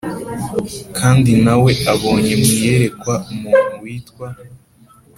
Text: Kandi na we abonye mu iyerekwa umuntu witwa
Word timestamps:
Kandi 0.97 1.31
na 1.43 1.55
we 1.63 1.71
abonye 1.93 2.33
mu 2.41 2.49
iyerekwa 2.55 3.13
umuntu 3.33 3.73
witwa 3.83 4.27